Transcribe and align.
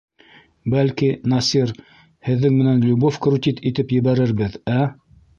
Бәлки, 0.73 1.09
Насир, 1.33 1.73
һеҙҙең 2.29 2.55
менән 2.61 2.81
любовь 2.85 3.19
крутить 3.27 3.61
итеп 3.73 3.93
ебәрербеҙ, 3.97 4.57
ә? 4.77 4.79